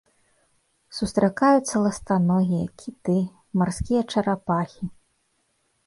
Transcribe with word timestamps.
Сустракаюцца 0.99 1.75
ластаногія, 1.85 2.65
кіты, 2.83 3.19
марскія 3.63 4.01
чарапахі. 4.15 4.83